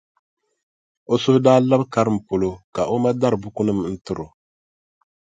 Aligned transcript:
O 1.13 1.15
suhu 1.23 1.39
daa 1.45 1.59
labi 1.69 1.85
karim 1.93 2.17
polo 2.27 2.51
ka 2.75 2.81
o 2.93 2.95
ma 3.03 3.11
dari 3.21 3.37
bukunima 3.43 3.83
n-tiri 3.93 4.21
o. 4.25 4.27